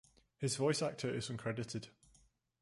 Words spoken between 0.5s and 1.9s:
voice actor is uncredited.